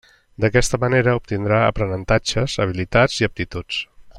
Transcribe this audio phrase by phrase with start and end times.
[0.43, 3.87] D'aquesta manera, obtindrà aprenentatges, habilitats i aptituds.